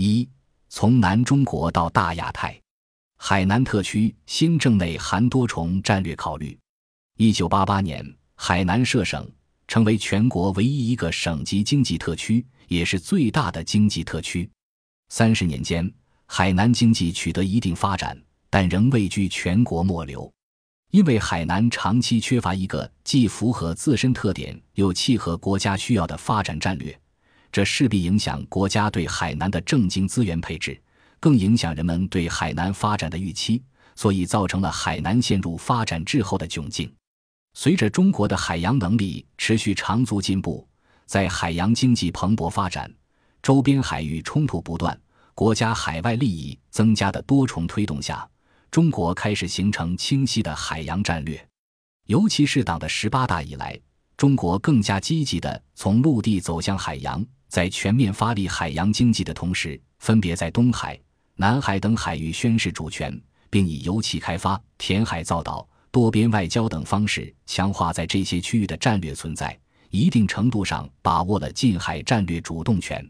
[0.00, 0.26] 一、
[0.70, 2.58] 从南中国到大亚太，
[3.18, 6.58] 海南特区新政内含多重战略考虑。
[7.18, 8.02] 一九八八年，
[8.34, 9.30] 海南设省，
[9.68, 14.48] 成为全国唯一一个省级经济特区，也是最大的经济特区。
[15.10, 15.92] 三十年间，
[16.24, 20.32] 海南经济取得一定发展，但仍位居全国末流。
[20.92, 26.98] 因为海南长期缺乏一个既符合自身特点又契合国家需要的发展战略，
[27.52, 30.80] 这势必影响国家对海南的政经资源配置，
[31.18, 33.62] 更影响人们对海南发展的预期，
[33.96, 36.92] 所以造成了海南陷入发展滞后的窘境。
[37.54, 40.66] 随着中国的海洋能力持续长足进步，
[41.06, 42.88] 在海洋经济蓬勃发展、
[43.42, 44.96] 周边海域冲突不断、
[45.34, 48.28] 国家海外利益增加的多重推动下。
[48.70, 51.44] 中国开始形成清晰的海洋战略，
[52.06, 53.76] 尤其是党的十八大以来，
[54.16, 60.98] 中国更加积极地从陆地走向海洋，在全面发力海洋经济的同时，分别在东海、
[61.34, 69.58] 南海等海域宣示主权，并以油气开发、填海造岛、多边外交等方式强化在这些区域的战略存在，
[69.90, 73.04] 一定程度上把握了近海战略主动权。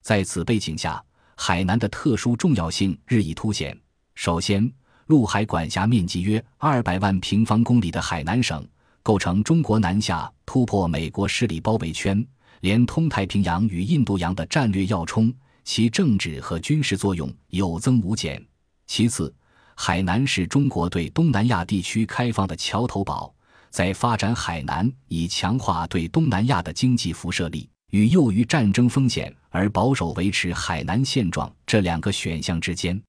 [0.00, 3.76] 在此背景下，海南的特殊重要性日益凸显。
[4.14, 4.72] 首先，
[5.06, 8.64] 陆海管辖面积约二百万平方公里的海南省，
[9.02, 12.24] 构成中国南下突破美国势力包围圈，
[12.62, 18.40] 连通太平洋与印度洋的战略要冲，其政治和军事作用有增无减。
[18.86, 19.34] 其次，
[19.74, 23.34] 海南是中国对东南亚地区开放的桥头堡，
[23.68, 33.02] 在发展海南以强化对东南亚的经济辐射力与诱于战争风险而保守维持海南现状这两个选项之间，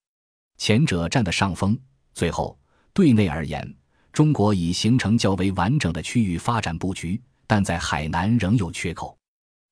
[0.57, 1.77] 前者占得上风。
[2.15, 2.57] 最后，
[2.91, 3.71] 对内而言，
[4.11, 9.15] 中国已形成较为完整的区域发展布局，但在海南仍有缺口。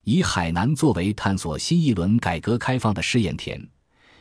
[0.03, 3.61] 以海南作为探索新一轮改革开放的试验田，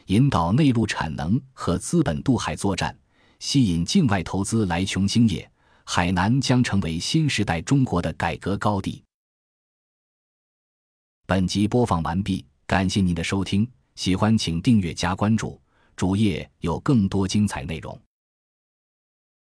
[0.06, 2.95] 引导内陆产能和资本渡海作战，
[3.39, 5.51] 吸引境外投资来琼兴业，
[5.84, 9.02] 海南将成为新时代中国的改革高地。
[11.27, 15.58] 本集播放完毕，感谢您的收听，喜欢请订阅加关注，
[15.97, 17.98] 主页有更多精彩内容。